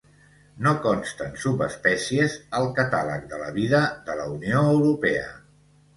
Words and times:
No 0.67 0.71
consten 0.85 1.35
subespècies 1.43 2.37
al 2.61 2.67
Catàleg 2.79 3.29
de 3.35 3.43
la 3.45 3.53
Vida 3.59 3.83
de 4.09 4.17
la 4.23 4.29
Unió 4.39 4.65
Europea. 4.71 5.33